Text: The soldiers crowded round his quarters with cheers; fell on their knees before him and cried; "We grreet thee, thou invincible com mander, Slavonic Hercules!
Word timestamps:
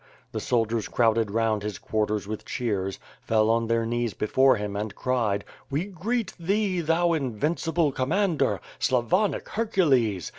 The 0.31 0.39
soldiers 0.39 0.87
crowded 0.87 1.29
round 1.29 1.61
his 1.61 1.77
quarters 1.77 2.27
with 2.27 2.43
cheers; 2.43 2.97
fell 3.21 3.51
on 3.51 3.67
their 3.67 3.85
knees 3.85 4.15
before 4.15 4.55
him 4.55 4.75
and 4.75 4.95
cried; 4.95 5.45
"We 5.69 5.85
grreet 5.89 6.33
thee, 6.39 6.81
thou 6.81 7.13
invincible 7.13 7.91
com 7.91 8.09
mander, 8.09 8.59
Slavonic 8.79 9.47
Hercules! 9.49 10.27